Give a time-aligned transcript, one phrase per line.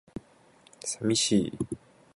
[0.83, 1.53] 寂しい